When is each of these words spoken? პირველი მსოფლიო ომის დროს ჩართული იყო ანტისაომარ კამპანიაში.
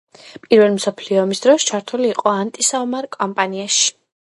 პირველი 0.45 0.71
მსოფლიო 0.77 1.19
ომის 1.25 1.43
დროს 1.43 1.67
ჩართული 1.73 2.11
იყო 2.15 2.33
ანტისაომარ 2.39 3.11
კამპანიაში. 3.21 3.89